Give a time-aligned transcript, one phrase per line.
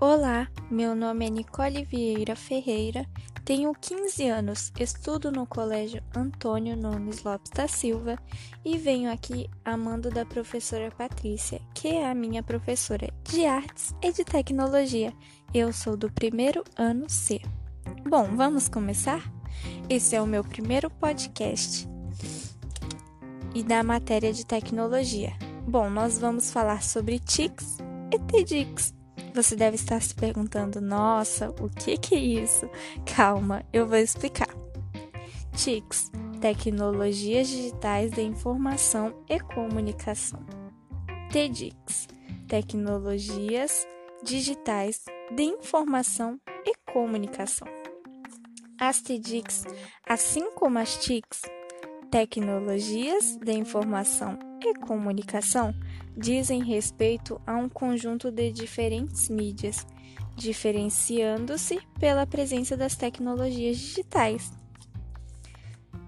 [0.00, 3.06] Olá, meu nome é Nicole Vieira Ferreira,
[3.44, 8.18] tenho 15 anos, estudo no Colégio Antônio Nunes Lopes da Silva
[8.64, 13.94] e venho aqui a mando da professora Patrícia, que é a minha professora de artes
[14.02, 15.12] e de tecnologia.
[15.54, 17.40] Eu sou do primeiro ano C.
[18.04, 19.22] Bom, vamos começar?
[19.88, 21.88] Esse é o meu primeiro podcast
[23.54, 25.32] e da matéria de tecnologia.
[25.68, 27.78] Bom, nós vamos falar sobre TICs
[28.12, 29.03] e TEDx.
[29.34, 32.68] Você deve estar se perguntando: nossa, o que, que é isso?
[33.16, 34.48] Calma, eu vou explicar.
[35.56, 36.10] TICs
[36.40, 40.44] Tecnologias Digitais de Informação e Comunicação.
[41.30, 42.06] TEDx
[42.48, 43.86] Tecnologias
[44.22, 47.66] Digitais de Informação e Comunicação.
[48.78, 49.64] As TEDx,
[50.06, 51.42] assim como as TICs,
[52.14, 55.74] Tecnologias de Informação e Comunicação,
[56.16, 59.84] dizem respeito a um conjunto de diferentes mídias,
[60.36, 64.52] diferenciando-se pela presença das tecnologias digitais.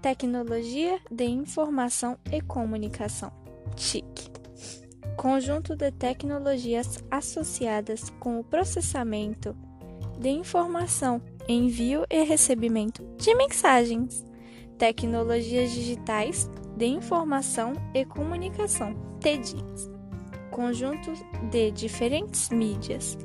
[0.01, 3.29] Tecnologia de Informação e Comunicação
[3.75, 4.31] TIC
[5.17, 9.53] conjunto de tecnologias associadas com o processamento
[10.17, 14.23] de informação, envio e recebimento de mensagens,
[14.77, 19.97] tecnologias digitais de informação e comunicação, TEDx
[20.57, 21.13] conjunto
[21.51, 23.15] de diferentes mídias,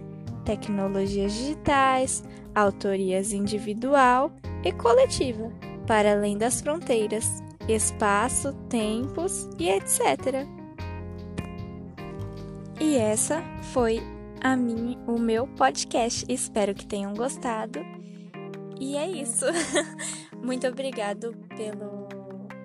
[0.45, 2.23] tecnologias digitais,
[2.55, 4.31] autorias individual
[4.63, 5.51] e coletiva,
[5.87, 10.47] para além das fronteiras, espaço, tempos e etc.
[12.79, 14.03] E essa foi
[14.43, 16.27] a mim, o meu podcast.
[16.29, 17.81] Espero que tenham gostado.
[18.79, 19.47] E é isso.
[20.43, 22.09] Muito obrigado pelo,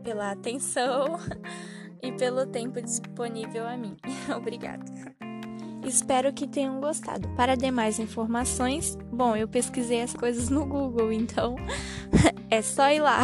[0.03, 1.19] pela atenção
[2.01, 3.95] e pelo tempo disponível a mim.
[4.35, 4.83] Obrigada.
[5.85, 7.29] Espero que tenham gostado.
[7.29, 11.55] Para demais informações, bom, eu pesquisei as coisas no Google, então
[12.49, 13.21] é só ir lá.